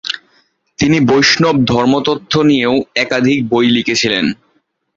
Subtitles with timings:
[0.79, 4.25] তিনি বৈষ্ণব ধর্মতত্ত্ব নিয়েও একাধিক বই লিখেছিলেন।